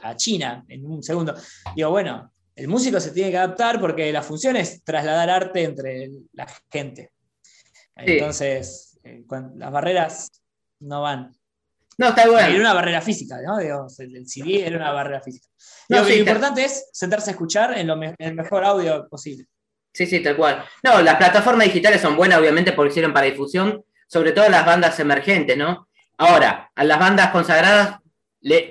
a, 0.01 0.15
China 0.15 0.63
en 0.67 0.85
un 0.85 1.03
segundo. 1.03 1.35
Digo, 1.75 1.89
bueno, 1.89 2.31
el 2.55 2.67
músico 2.67 2.99
se 2.99 3.11
tiene 3.11 3.31
que 3.31 3.37
adaptar 3.37 3.79
porque 3.79 4.11
la 4.11 4.21
función 4.21 4.55
es 4.55 4.83
trasladar 4.83 5.29
arte 5.29 5.63
entre 5.63 6.09
la 6.33 6.47
gente. 6.71 7.11
Entonces, 7.95 8.99
eh, 9.03 9.23
las 9.55 9.71
barreras 9.71 10.31
no 10.79 11.01
van. 11.01 11.31
No, 11.97 12.09
está 12.09 12.29
bueno. 12.29 12.47
Era 12.47 12.59
una 12.59 12.73
barrera 12.73 13.01
física, 13.01 13.37
¿no? 13.41 13.57
el 13.59 14.27
CD 14.27 14.65
era 14.65 14.75
una 14.75 14.91
barrera 14.91 15.21
física. 15.21 15.47
lo 15.89 16.09
importante 16.09 16.65
es 16.65 16.89
sentarse 16.91 17.29
a 17.29 17.33
escuchar 17.33 17.77
en, 17.77 17.89
el 18.17 18.35
mejor 18.35 18.65
audio 18.65 19.07
posible. 19.07 19.45
Sí, 19.93 20.05
sí, 20.05 20.21
tal 20.21 20.35
cual. 20.35 20.63
No, 20.83 21.01
las 21.01 21.15
plataformas 21.15 21.67
digitales 21.67 22.01
son 22.01 22.17
buenas, 22.17 22.39
obviamente, 22.39 22.73
porque 22.73 22.93
sirven 22.93 23.13
para 23.13 23.27
difusión, 23.27 23.81
sobre 24.07 24.33
todo 24.33 24.49
las 24.49 24.65
bandas 24.65 24.99
emergentes, 24.99 25.57
¿no? 25.57 25.87
Ahora, 26.17 26.69
a 26.75 26.83
las 26.83 26.99
bandas 26.99 27.31
consagradas, 27.31 27.99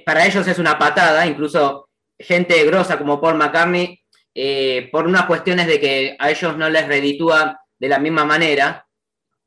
para 0.04 0.26
ellos 0.26 0.47
es 0.47 0.59
una 0.59 0.78
patada, 0.78 1.26
incluso 1.26 1.88
gente 2.19 2.64
grosa 2.64 2.99
como 2.99 3.21
Paul 3.21 3.37
McCartney, 3.37 4.00
eh, 4.35 4.88
por 4.90 5.07
unas 5.07 5.26
cuestiones 5.26 5.66
de 5.66 5.81
que 5.81 6.16
a 6.19 6.31
ellos 6.31 6.57
no 6.57 6.69
les 6.69 6.87
reditúa 6.87 7.61
de 7.78 7.88
la 7.88 7.99
misma 7.99 8.25
manera, 8.25 8.87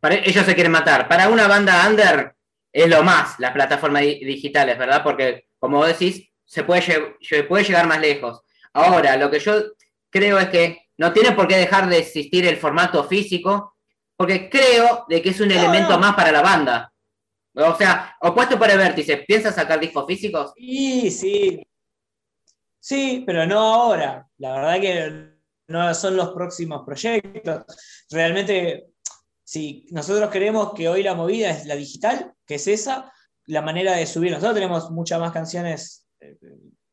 ellos 0.02 0.46
se 0.46 0.56
quieren 0.56 0.72
matar. 0.72 1.08
Para 1.08 1.30
una 1.30 1.48
banda 1.48 1.88
under 1.88 2.34
es 2.72 2.88
lo 2.88 3.04
más, 3.04 3.40
las 3.40 3.52
plataformas 3.52 4.04
digitales, 4.04 4.78
¿verdad? 4.78 5.04
Porque, 5.04 5.48
como 5.60 5.78
vos 5.78 5.88
decís, 5.88 6.30
se 6.46 6.64
puede, 6.64 7.16
puede 7.48 7.64
llegar 7.64 7.88
más 7.88 8.00
lejos. 8.00 8.42
Ahora, 8.74 9.18
lo 9.18 9.30
que 9.30 9.40
yo 9.40 9.64
creo 10.10 10.38
es 10.40 10.50
que 10.50 10.82
no 10.98 11.12
tiene 11.12 11.32
por 11.34 11.48
qué 11.48 11.58
dejar 11.58 11.90
de 11.90 11.98
existir 11.98 12.46
el 12.46 12.58
formato 12.58 13.04
físico, 13.04 13.76
porque 14.16 14.50
creo 14.50 15.06
de 15.10 15.22
que 15.22 15.30
es 15.30 15.40
un 15.40 15.52
elemento 15.52 15.98
más 16.00 16.16
para 16.16 16.32
la 16.32 16.42
banda. 16.42 16.94
O 17.58 17.76
sea, 17.76 18.16
opuesto 18.22 18.58
por 18.58 18.70
el 18.70 18.78
vértice, 18.78 19.18
¿piensas 19.18 19.56
sacar 19.56 19.80
discos 19.80 20.06
físicos? 20.06 20.54
Sí, 20.56 21.10
sí. 21.12 21.68
Sí, 22.80 23.24
pero 23.26 23.46
no 23.46 23.60
ahora. 23.60 24.28
La 24.38 24.54
verdad 24.54 24.80
que 24.80 25.38
no 25.68 25.94
son 25.96 26.16
los 26.16 26.30
próximos 26.30 26.84
proyectos. 26.86 27.64
Realmente 28.10 28.92
si 29.48 29.86
nosotros 29.92 30.30
creemos 30.30 30.74
que 30.74 30.90
hoy 30.90 31.04
la 31.04 31.16
movida 31.16 31.50
es 31.50 31.66
la 31.66 31.76
digital, 31.78 32.34
que 32.46 32.56
es 32.56 32.68
esa, 32.68 33.14
la 33.46 33.62
manera 33.62 33.94
de 33.96 34.06
subir. 34.06 34.32
Nosotros 34.32 34.56
tenemos 34.56 34.92
muchas 34.92 35.22
más 35.22 35.32
canciones 35.32 36.06
eh, 36.20 36.38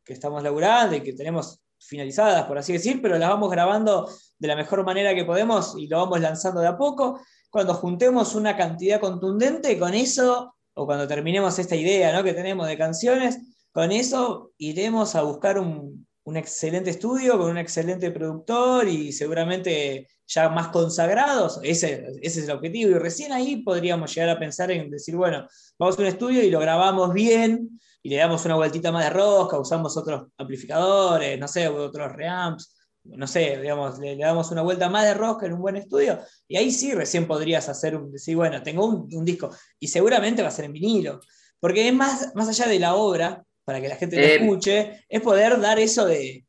que 0.04 0.12
estamos 0.12 0.40
laburando 0.40 0.94
y 0.94 1.02
que 1.02 1.14
tenemos 1.14 1.60
finalizadas, 1.80 2.44
por 2.46 2.56
así 2.56 2.72
decir, 2.72 3.02
pero 3.02 3.18
las 3.18 3.28
vamos 3.28 3.50
grabando 3.50 4.08
de 4.38 4.48
la 4.48 4.54
mejor 4.54 4.84
manera 4.84 5.16
que 5.16 5.24
podemos 5.24 5.74
y 5.76 5.88
lo 5.88 5.98
vamos 5.98 6.20
lanzando 6.20 6.60
de 6.60 6.68
a 6.68 6.76
poco. 6.76 7.20
Cuando 7.50 7.74
juntemos 7.74 8.36
una 8.36 8.56
cantidad 8.56 9.00
contundente, 9.00 9.76
con 9.76 9.92
eso, 9.92 10.53
o 10.74 10.86
cuando 10.86 11.06
terminemos 11.06 11.58
esta 11.58 11.76
idea 11.76 12.12
¿no? 12.12 12.24
que 12.24 12.34
tenemos 12.34 12.66
de 12.66 12.76
canciones, 12.76 13.38
con 13.72 13.92
eso 13.92 14.52
iremos 14.58 15.14
a 15.14 15.22
buscar 15.22 15.58
un, 15.58 16.06
un 16.24 16.36
excelente 16.36 16.90
estudio 16.90 17.38
con 17.38 17.50
un 17.50 17.58
excelente 17.58 18.10
productor 18.10 18.88
y 18.88 19.12
seguramente 19.12 20.08
ya 20.26 20.48
más 20.48 20.68
consagrados, 20.68 21.60
ese, 21.62 22.06
ese, 22.22 22.40
es 22.40 22.48
el 22.48 22.56
objetivo. 22.56 22.90
Y 22.92 22.94
recién 22.94 23.32
ahí 23.32 23.56
podríamos 23.56 24.14
llegar 24.14 24.30
a 24.30 24.38
pensar 24.38 24.70
en 24.70 24.90
decir, 24.90 25.16
bueno, 25.16 25.46
vamos 25.78 25.98
a 25.98 26.00
un 26.00 26.08
estudio 26.08 26.42
y 26.42 26.50
lo 26.50 26.60
grabamos 26.60 27.12
bien 27.12 27.78
y 28.02 28.08
le 28.08 28.16
damos 28.16 28.44
una 28.44 28.56
vueltita 28.56 28.90
más 28.90 29.04
de 29.04 29.10
rosca, 29.10 29.58
usamos 29.58 29.96
otros 29.96 30.28
amplificadores, 30.38 31.38
no 31.38 31.48
sé, 31.48 31.68
otros 31.68 32.12
reamps, 32.12 32.73
no 33.04 33.26
sé, 33.26 33.60
digamos, 33.60 33.98
le, 33.98 34.16
damos 34.16 34.50
una 34.50 34.62
vuelta 34.62 34.88
más 34.88 35.04
de 35.04 35.14
rosca 35.14 35.46
en 35.46 35.52
un 35.52 35.60
buen 35.60 35.76
estudio 35.76 36.20
y 36.48 36.56
ahí 36.56 36.70
sí 36.70 36.92
recién 36.94 37.26
podrías 37.26 37.68
hacer 37.68 37.96
un, 37.96 38.10
decir, 38.10 38.36
bueno, 38.36 38.62
tengo 38.62 38.86
un, 38.86 39.08
un 39.12 39.24
disco 39.24 39.50
y 39.78 39.88
seguramente 39.88 40.42
va 40.42 40.48
a 40.48 40.52
ser 40.52 40.64
en 40.64 40.72
vinilo. 40.72 41.20
Porque 41.64 41.88
es 41.88 41.94
más, 41.94 42.34
más 42.34 42.46
allá 42.48 42.66
de 42.66 42.78
la 42.78 42.94
obra, 42.94 43.42
para 43.64 43.80
que 43.80 43.88
la 43.88 43.96
gente 43.96 44.16
lo 44.16 44.22
eh, 44.22 44.34
escuche, 44.36 45.06
es 45.08 45.22
poder 45.22 45.58
dar 45.58 45.78
eso 45.78 46.04
de, 46.04 46.44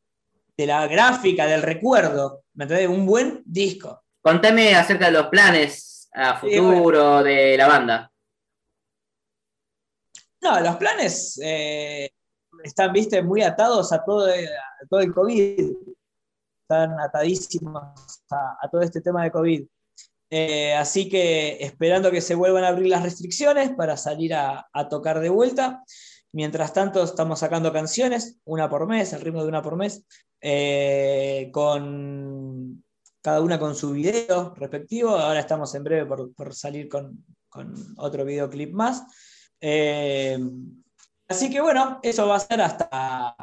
la 0.58 0.86
gráfica, 0.86 1.46
del 1.46 1.62
recuerdo, 1.62 2.44
¿me 2.54 2.64
entendés? 2.64 2.88
Un 2.88 3.06
buen 3.06 3.42
disco. 3.44 4.04
Contame 4.20 4.74
acerca 4.74 5.06
de 5.06 5.12
los 5.12 5.28
planes 5.28 6.08
a 6.12 6.36
futuro 6.38 7.22
de 7.22 7.56
la 7.56 7.66
banda. 7.66 8.12
No, 10.42 10.60
los 10.60 10.76
planes 10.76 11.40
eh, 11.42 12.10
están, 12.62 12.92
viste, 12.92 13.22
muy 13.22 13.42
atados 13.42 13.92
a 13.92 14.04
todo, 14.04 14.28
todo 14.90 15.00
el 15.00 15.14
COVID. 15.14 15.72
Están 16.68 16.98
atadísimos 17.00 17.82
a, 18.30 18.68
todo 18.70 18.80
este 18.80 19.00
tema 19.00 19.22
de 19.24 19.30
COVID. 19.30 19.66
Eh, 20.30 20.74
así 20.74 21.08
que 21.08 21.58
esperando 21.60 22.10
que 22.10 22.20
se 22.20 22.34
vuelvan 22.34 22.64
a 22.64 22.68
abrir 22.68 22.88
las 22.88 23.04
restricciones 23.04 23.70
para 23.70 23.96
salir 23.96 24.34
a 24.34 24.88
tocar 24.90 25.20
de 25.20 25.28
vuelta. 25.28 25.82
Mientras 26.36 26.74
tanto, 26.74 27.02
estamos 27.02 27.38
sacando 27.38 27.72
canciones, 27.72 28.38
una 28.44 28.68
por 28.68 28.86
mes, 28.86 29.10
el 29.14 29.22
ritmo 29.22 29.40
de 29.40 29.48
una 29.48 29.62
por 29.62 29.74
mes, 29.74 30.04
eh, 30.42 31.48
con 31.50 32.84
cada 33.22 33.40
una 33.40 33.58
con 33.58 33.74
su 33.74 33.92
video 33.92 34.52
respectivo. 34.54 35.16
Ahora 35.16 35.40
estamos 35.40 35.74
en 35.74 35.84
breve 35.84 36.04
por, 36.04 36.54
salir 36.54 36.90
con, 36.90 37.24
otro 37.96 38.26
videoclip 38.26 38.74
más. 38.74 39.02
Eh, 39.62 40.38
así 41.26 41.48
que 41.48 41.62
bueno, 41.62 42.00
eso 42.02 42.28
va 42.28 42.36
a 42.36 42.40
ser 42.40 42.60
hasta, 42.60 43.34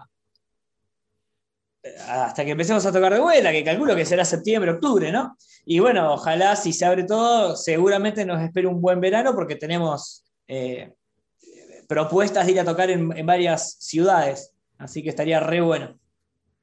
hasta 2.07 2.45
que 2.45 2.51
empecemos 2.51 2.85
a 2.85 2.91
tocar 2.91 3.13
de 3.13 3.19
vuelta, 3.19 3.51
que 3.51 3.63
calculo 3.63 3.95
que 3.95 4.05
será 4.05 4.23
septiembre, 4.23 4.71
octubre, 4.71 5.11
¿no? 5.11 5.37
Y 5.65 5.79
bueno, 5.79 6.13
ojalá 6.13 6.55
si 6.55 6.73
se 6.73 6.85
abre 6.85 7.03
todo, 7.03 7.55
seguramente 7.55 8.25
nos 8.25 8.41
espere 8.41 8.67
un 8.67 8.81
buen 8.81 8.99
verano 9.01 9.33
porque 9.35 9.55
tenemos 9.55 10.23
eh, 10.47 10.93
propuestas 11.87 12.45
de 12.45 12.53
ir 12.53 12.59
a 12.59 12.65
tocar 12.65 12.89
en, 12.89 13.25
varias 13.25 13.77
ciudades. 13.79 14.53
Así 14.77 15.03
que 15.03 15.09
estaría 15.09 15.39
re 15.39 15.61
bueno. 15.61 15.97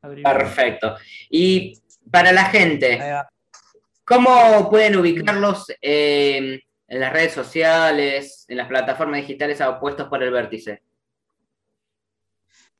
Perfecto. 0.00 0.96
Y 1.28 1.78
para 2.10 2.32
la 2.32 2.46
gente, 2.46 2.98
¿cómo 4.04 4.68
pueden 4.70 4.96
ubicarlos 4.96 5.66
en 5.80 6.60
las 6.88 7.12
redes 7.12 7.32
sociales, 7.32 8.46
en 8.48 8.56
las 8.56 8.68
plataformas 8.68 9.20
digitales 9.20 9.60
a 9.60 9.70
opuestos 9.70 10.08
por 10.08 10.22
el 10.22 10.30
vértice? 10.30 10.82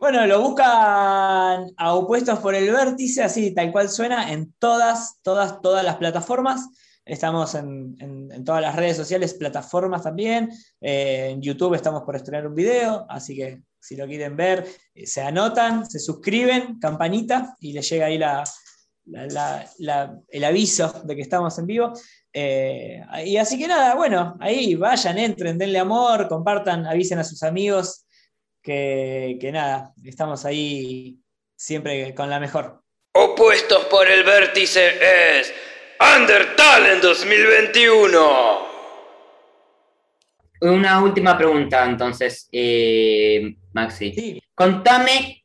Bueno, 0.01 0.27
lo 0.27 0.41
buscan 0.41 1.75
a 1.77 1.95
opuestos 1.95 2.39
por 2.39 2.55
el 2.55 2.73
vértice, 2.73 3.23
así 3.23 3.55
tal 3.55 3.71
cual 3.71 3.91
suena, 3.91 4.33
en 4.33 4.55
todas, 4.55 5.21
todas, 5.21 5.61
todas 5.61 5.85
las 5.85 5.97
plataformas. 5.97 6.71
Estamos 7.05 7.55
en, 7.55 8.43
todas 8.43 8.63
las 8.63 8.77
redes 8.77 8.97
sociales, 8.97 9.35
plataformas 9.35 10.03
también. 10.03 10.49
Eh, 10.81 11.29
en 11.33 11.43
YouTube 11.43 11.75
estamos 11.75 12.03
por 12.05 12.17
estrenar 12.17 12.47
un 12.47 12.55
video, 12.55 13.05
así 13.11 13.37
que 13.37 13.61
si 13.79 13.95
lo 13.95 14.07
quieren 14.07 14.37
ver, 14.37 14.67
eh, 14.95 15.07
se 15.07 15.21
anotan, 15.21 15.85
se 15.85 15.99
suscriben, 15.99 16.79
campanita, 16.79 17.55
y 17.61 17.75
les 17.75 17.87
llega 17.91 18.07
ahí 18.07 18.19
el 20.29 20.45
aviso 20.45 21.03
de 21.05 21.15
que 21.15 21.23
estamos 21.23 21.59
en 21.59 21.67
vivo. 21.67 21.93
Eh, 22.33 23.03
y 23.27 23.37
así 23.37 23.59
que 23.59 23.69
nada, 23.69 23.95
bueno, 23.97 24.39
ahí 24.41 24.77
vayan, 24.77 25.19
entren, 25.19 25.59
denle 25.59 25.79
amor, 25.79 26.27
compartan, 26.27 26.87
avisen 26.87 27.19
a 27.19 27.25
sus 27.25 27.43
amigos 27.43 28.07
que, 28.63 29.39
que 29.41 29.53
nada, 29.53 29.93
estamos 30.05 30.45
ahí 30.45 31.21
siempre 31.57 32.15
con 32.15 32.31
la 32.31 32.41
mejor. 32.41 32.83
Opuestos 33.13 33.85
por 33.87 34.09
el 34.09 34.25
vértice 34.25 35.41
es 35.41 35.53
Undertale 36.01 36.95
en 36.95 37.01
2021. 37.01 38.71
Una 40.63 41.03
última 41.03 41.37
pregunta, 41.37 41.85
entonces, 41.85 42.49
eh, 42.53 43.57
Maxi. 43.73 44.41
Contame, 44.55 45.45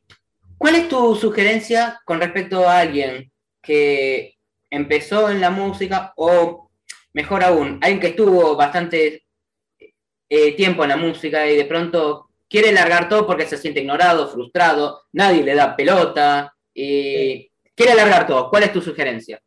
¿cuál 0.56 0.76
es 0.76 0.88
tu 0.88 1.16
sugerencia 1.16 2.00
con 2.04 2.20
respecto 2.20 2.68
a 2.68 2.80
alguien 2.80 3.32
que 3.62 4.36
empezó 4.70 5.30
en 5.30 5.40
la 5.40 5.50
música 5.50 6.12
o, 6.16 6.70
mejor 7.12 7.42
aún, 7.42 7.78
alguien 7.82 8.00
que 8.00 8.08
estuvo 8.08 8.56
bastante 8.56 9.24
eh, 10.28 10.52
tiempo 10.52 10.82
en 10.82 10.90
la 10.90 10.96
música 10.96 11.46
y 11.46 11.56
de 11.56 11.64
pronto 11.64 12.25
quiere 12.48 12.72
largar 12.72 13.08
todo 13.08 13.26
porque 13.26 13.46
se 13.46 13.58
siente 13.58 13.80
ignorado, 13.80 14.28
frustrado, 14.28 15.02
nadie 15.12 15.42
le 15.42 15.54
da 15.54 15.76
pelota, 15.76 16.56
y 16.76 17.50
quiere 17.74 17.94
largar 17.94 18.26
todo? 18.26 18.50
¿Cuál 18.50 18.64
es 18.64 18.72
tu 18.72 18.82
sugerencia? 18.82 19.40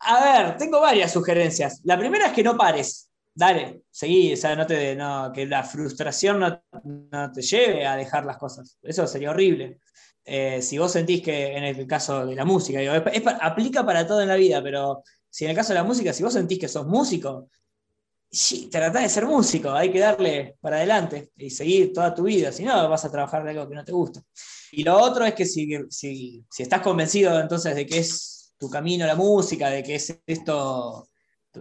A 0.00 0.22
ver, 0.22 0.56
tengo 0.56 0.80
varias 0.80 1.12
sugerencias. 1.12 1.80
La 1.84 1.98
primera 1.98 2.26
es 2.26 2.32
que 2.32 2.44
no 2.44 2.56
pares. 2.56 3.10
Dale, 3.34 3.82
seguí, 3.90 4.34
no 4.56 4.66
te, 4.66 4.96
no, 4.96 5.32
que 5.32 5.46
la 5.46 5.62
frustración 5.62 6.40
no, 6.40 7.32
te 7.32 7.42
lleve 7.42 7.86
a 7.86 7.96
dejar 7.96 8.24
las 8.24 8.38
cosas. 8.38 8.78
Eso 8.82 9.06
sería 9.06 9.30
horrible. 9.30 9.80
Eh, 10.24 10.62
si 10.62 10.78
vos 10.78 10.92
sentís 10.92 11.22
que 11.22 11.56
en 11.56 11.64
el 11.64 11.86
caso 11.86 12.26
de 12.26 12.34
la 12.34 12.44
música, 12.44 12.80
aplica 13.40 13.84
para 13.84 14.06
todo 14.06 14.20
en 14.22 14.28
la 14.28 14.36
vida, 14.36 14.62
pero 14.62 15.02
si 15.30 15.44
en 15.44 15.50
el 15.50 15.56
caso 15.56 15.70
de 15.70 15.78
la 15.78 15.84
música, 15.84 16.12
si 16.12 16.22
vos 16.22 16.32
sentís 16.32 16.58
que 16.58 16.68
sos 16.68 16.86
músico, 16.86 17.48
sí, 18.30 18.68
tratá 18.70 19.00
de 19.00 19.08
ser 19.08 19.26
músico, 19.26 19.70
hay 19.70 19.90
que 19.90 20.00
darle 20.00 20.56
para 20.60 20.76
adelante 20.76 21.30
y 21.36 21.50
seguir 21.50 21.92
toda 21.92 22.14
tu 22.14 22.24
vida, 22.24 22.52
si 22.52 22.64
no 22.64 22.88
vas 22.88 23.04
a 23.04 23.10
trabajar 23.10 23.44
de 23.44 23.50
algo 23.50 23.68
que 23.68 23.74
no 23.74 23.84
te 23.84 23.92
gusta. 23.92 24.22
Y 24.72 24.84
lo 24.84 25.00
otro 25.00 25.24
es 25.24 25.34
que 25.34 25.46
si, 25.46 25.68
si, 25.88 26.44
si 26.50 26.62
estás 26.62 26.82
convencido 26.82 27.38
entonces 27.40 27.74
de 27.74 27.86
que 27.86 27.98
es 27.98 28.52
tu 28.58 28.68
camino 28.68 29.06
la 29.06 29.14
música, 29.14 29.70
de 29.70 29.82
que 29.82 29.94
es 29.94 30.20
esto 30.26 31.08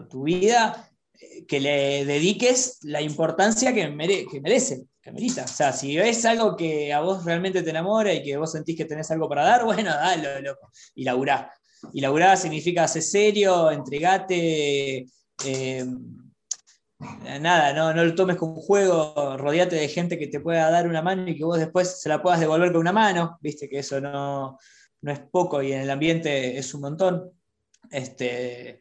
tu, 0.09 0.23
vida, 0.23 0.91
eh, 1.19 1.45
que 1.45 1.59
le 1.59 2.05
dediques 2.05 2.79
la 2.83 3.01
importancia 3.01 3.73
que, 3.73 3.81
que 4.29 4.41
merece, 4.41 4.87
que 5.01 5.11
merita. 5.11 5.45
O 5.45 5.47
sea, 5.47 5.71
si 5.71 5.95
ves 5.95 6.25
algo 6.25 6.55
que 6.55 6.93
a 6.93 7.01
vos 7.01 7.23
realmente 7.23 7.63
te 7.63 7.69
enamora 7.69 8.13
y 8.13 8.23
que 8.23 8.37
vos 8.37 8.51
sentís 8.51 8.75
que 8.75 8.85
tenés 8.85 9.09
algo 9.11 9.29
para 9.29 9.43
dar, 9.43 9.65
bueno, 9.65 9.91
dale, 9.91 10.41
loco, 10.41 10.71
y 10.95 11.03
laburá. 11.03 11.51
Y 11.93 12.01
laburá 12.01 12.35
significa 12.35 12.87
ser 12.87 13.03
serio, 13.03 13.71
entregate, 13.71 15.05
eh, 15.45 15.85
nada, 16.99 17.73
no, 17.73 17.93
no 17.93 18.03
lo 18.03 18.15
tomes 18.15 18.37
como 18.37 18.53
un 18.53 18.61
juego, 18.61 19.37
rodeate 19.37 19.75
de 19.75 19.87
gente 19.87 20.17
que 20.17 20.27
te 20.27 20.39
pueda 20.39 20.69
dar 20.71 20.87
una 20.87 21.01
mano 21.01 21.27
y 21.27 21.37
que 21.37 21.43
vos 21.43 21.59
después 21.59 22.01
se 22.01 22.09
la 22.09 22.21
puedas 22.21 22.39
devolver 22.39 22.71
con 22.71 22.81
una 22.81 22.93
mano, 22.93 23.37
viste 23.41 23.69
que 23.69 23.79
eso 23.79 24.01
no, 24.01 24.57
es 25.01 25.19
poco 25.19 25.61
y 25.61 25.73
en 25.73 25.81
el 25.81 25.91
ambiente 25.91 26.57
es 26.57 26.73
un 26.73 26.81
montón. 26.81 27.31
Este, 27.89 28.79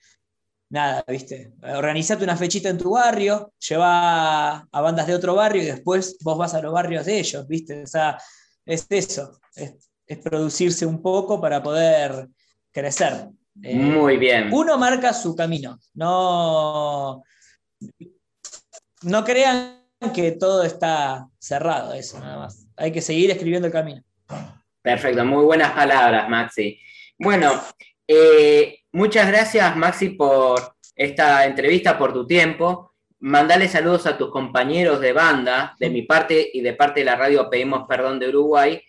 nada, 0.70 1.04
viste, 1.06 1.52
organizate 1.62 2.24
una 2.24 2.36
fechita 2.36 2.68
en 2.70 2.78
tu 2.78 2.90
barrio, 2.92 3.52
lleva 3.68 4.58
a 4.60 4.80
bandas 4.80 5.06
de 5.06 5.14
otro 5.14 5.34
barrio 5.34 5.62
y 5.62 5.66
después 5.66 6.16
vos 6.22 6.38
vas 6.38 6.54
a 6.54 6.62
los 6.62 6.72
barrios 6.72 7.04
de 7.04 7.18
ellos, 7.18 7.46
viste, 7.46 7.82
o 7.82 7.86
sea, 7.86 8.18
es 8.64 8.86
eso, 8.88 9.38
es, 9.54 9.74
producirse 10.22 10.86
un 10.86 11.02
poco 11.02 11.40
para 11.40 11.62
poder 11.62 12.28
crecer. 12.72 13.28
Muy 13.54 14.14
eh, 14.14 14.18
bien. 14.18 14.52
Uno 14.52 14.78
marca 14.78 15.12
su 15.12 15.34
camino, 15.34 15.78
no 15.94 17.22
no 19.06 19.24
crean 19.24 19.82
que 20.14 20.32
todo 20.32 20.64
está 20.64 21.28
cerrado, 21.38 21.94
eso 21.94 22.18
nada 22.18 22.38
más. 22.38 22.66
Hay 22.76 22.90
que 22.90 23.00
seguir 23.00 23.30
escribiendo 23.30 23.66
el 23.68 23.72
camino. 23.72 24.02
Perfecto, 24.82 25.24
muy 25.24 25.44
buenas 25.44 25.72
palabras, 25.72 26.28
Maxi. 26.28 26.78
Bueno, 27.16 27.52
eh, 28.06 28.80
muchas 28.92 29.28
gracias, 29.28 29.76
Maxi, 29.76 30.10
por 30.10 30.74
esta 30.94 31.46
entrevista, 31.46 31.96
por 31.96 32.12
tu 32.12 32.26
tiempo. 32.26 32.94
Mandale 33.20 33.68
saludos 33.68 34.06
a 34.06 34.18
tus 34.18 34.30
compañeros 34.30 35.00
de 35.00 35.12
banda, 35.12 35.76
de 35.78 35.88
mi 35.88 36.02
parte 36.02 36.50
y 36.52 36.60
de 36.60 36.74
parte 36.74 37.00
de 37.00 37.06
la 37.06 37.16
radio 37.16 37.48
Pedimos 37.48 37.86
Perdón 37.88 38.18
de 38.18 38.28
Uruguay. 38.28 38.82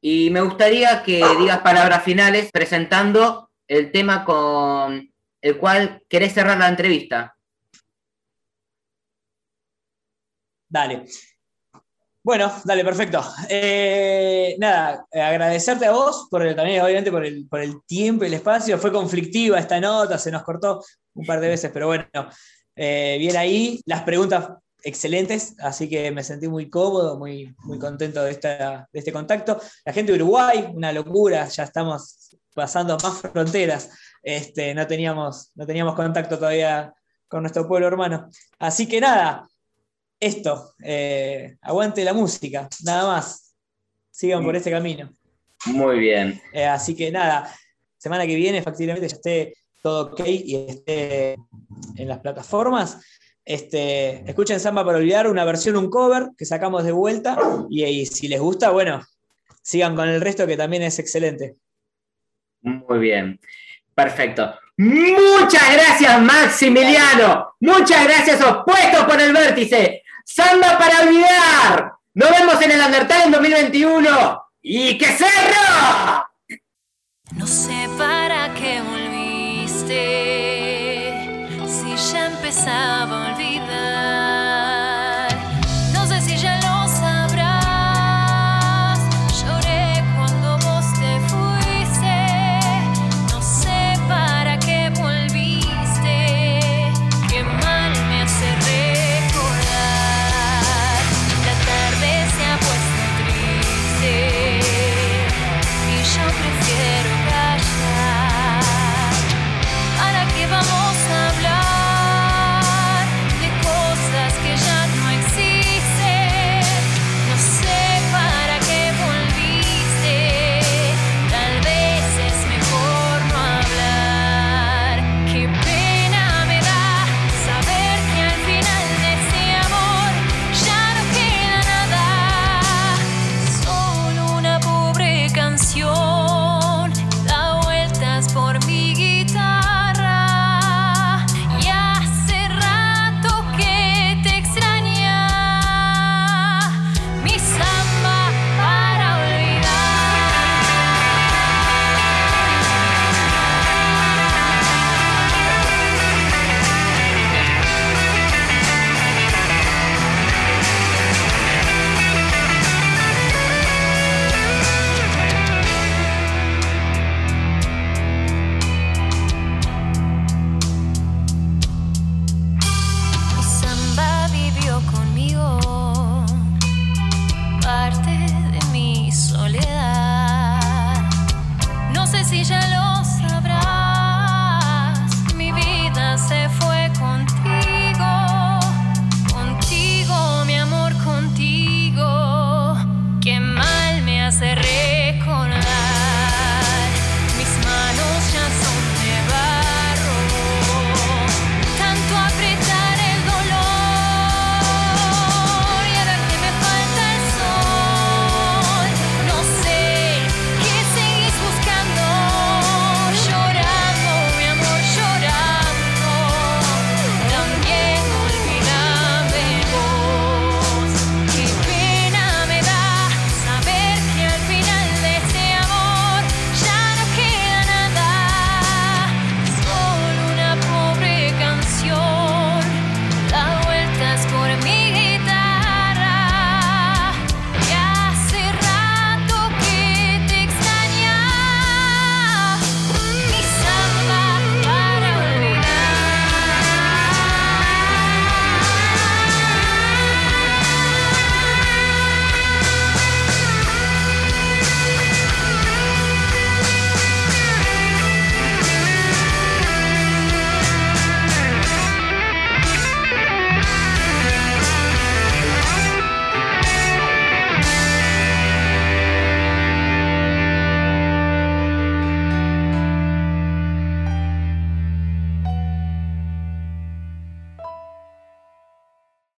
Y 0.00 0.30
me 0.30 0.40
gustaría 0.40 1.02
que 1.02 1.22
digas 1.38 1.58
palabras 1.58 2.02
finales 2.02 2.50
presentando 2.50 3.50
el 3.66 3.92
tema 3.92 4.24
con 4.24 5.12
el 5.42 5.56
cual 5.58 6.02
querés 6.08 6.32
cerrar 6.32 6.58
la 6.58 6.68
entrevista. 6.68 7.37
Dale. 10.68 11.06
Bueno, 12.22 12.52
dale, 12.64 12.84
perfecto. 12.84 13.24
Eh, 13.48 14.54
nada, 14.58 15.06
agradecerte 15.10 15.86
a 15.86 15.92
vos 15.92 16.28
por 16.30 16.46
el, 16.46 16.54
también, 16.54 16.82
obviamente, 16.82 17.10
por 17.10 17.24
el, 17.24 17.48
por 17.48 17.60
el 17.60 17.82
tiempo 17.86 18.24
y 18.24 18.26
el 18.26 18.34
espacio. 18.34 18.76
Fue 18.76 18.92
conflictiva 18.92 19.58
esta 19.58 19.80
nota, 19.80 20.18
se 20.18 20.30
nos 20.30 20.42
cortó 20.42 20.84
un 21.14 21.24
par 21.24 21.40
de 21.40 21.48
veces, 21.48 21.70
pero 21.72 21.86
bueno, 21.86 22.04
eh, 22.76 23.16
bien 23.18 23.36
ahí. 23.36 23.80
Las 23.86 24.02
preguntas 24.02 24.50
excelentes, 24.82 25.54
así 25.60 25.88
que 25.88 26.10
me 26.10 26.22
sentí 26.22 26.48
muy 26.48 26.68
cómodo, 26.68 27.18
muy, 27.18 27.54
muy 27.64 27.78
contento 27.78 28.22
de, 28.22 28.32
esta, 28.32 28.86
de 28.92 28.98
este 28.98 29.12
contacto. 29.12 29.58
La 29.84 29.92
gente 29.92 30.12
de 30.12 30.22
Uruguay, 30.22 30.70
una 30.74 30.92
locura, 30.92 31.48
ya 31.48 31.64
estamos 31.64 32.36
pasando 32.54 32.96
más 33.02 33.20
fronteras. 33.20 33.90
Este, 34.22 34.74
no, 34.74 34.86
teníamos, 34.86 35.50
no 35.54 35.66
teníamos 35.66 35.94
contacto 35.94 36.36
todavía 36.36 36.92
con 37.26 37.42
nuestro 37.42 37.66
pueblo 37.66 37.86
hermano. 37.86 38.28
Así 38.58 38.86
que 38.86 39.00
nada, 39.00 39.48
esto, 40.20 40.74
eh, 40.82 41.56
aguante 41.62 42.04
la 42.04 42.12
música, 42.12 42.68
nada 42.84 43.06
más. 43.06 43.54
Sigan 44.10 44.42
por 44.42 44.56
este 44.56 44.70
camino. 44.70 45.12
Muy 45.66 45.98
bien. 45.98 46.40
Eh, 46.52 46.64
así 46.64 46.96
que 46.96 47.10
nada, 47.10 47.54
semana 47.96 48.26
que 48.26 48.34
viene, 48.34 48.58
efectivamente, 48.58 49.08
ya 49.08 49.16
esté 49.16 49.54
todo 49.82 50.12
ok 50.12 50.20
y 50.26 50.66
esté 50.68 51.36
en 51.96 52.08
las 52.08 52.18
plataformas. 52.18 52.98
Este, 53.44 54.28
escuchen 54.28 54.60
Samba 54.60 54.84
para 54.84 54.98
olvidar, 54.98 55.26
una 55.26 55.44
versión, 55.44 55.76
un 55.76 55.88
cover 55.88 56.30
que 56.36 56.44
sacamos 56.44 56.84
de 56.84 56.92
vuelta. 56.92 57.38
Y, 57.70 58.04
si 58.06 58.28
les 58.28 58.40
gusta, 58.40 58.70
bueno, 58.70 59.02
sigan 59.62 59.96
con 59.96 60.08
el 60.08 60.20
resto 60.20 60.46
que 60.46 60.56
también 60.56 60.82
es 60.82 60.98
excelente. 60.98 61.56
Muy 62.60 62.98
bien. 62.98 63.40
Perfecto. 63.94 64.54
Muchas 64.76 65.72
gracias, 65.72 66.20
Maximiliano. 66.20 67.54
Muchas 67.60 68.04
gracias, 68.04 68.44
opuestos 68.44 69.04
por 69.04 69.20
el 69.20 69.32
vértice. 69.32 70.02
Samba 70.28 70.78
para 70.78 71.00
olvidar. 71.00 71.94
Nos 72.12 72.30
vemos 72.30 72.60
en 72.60 72.72
el 72.72 72.80
Undertale 72.80 73.24
en 73.24 73.32
2021. 73.32 74.42
¡Y 74.60 74.98
que 74.98 75.06
cerro! 75.06 76.26
No 77.32 77.46
sé 77.46 77.88
para 77.96 78.52
qué 78.52 78.82
volviste 78.82 79.94
si 81.66 81.96
ya 82.12 82.26
empezaba 82.26 83.28
a 83.28 83.32
olvidar. 83.32 84.17